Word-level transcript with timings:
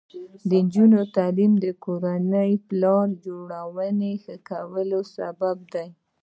د 0.49 0.51
نجونو 0.65 0.99
تعلیم 1.15 1.53
د 1.63 1.65
کورنۍ 1.83 2.51
پلان 2.67 3.07
جوړونې 3.25 4.11
ښه 4.23 4.35
کولو 4.49 4.99
سبب 5.15 5.57
دی. 5.73 5.87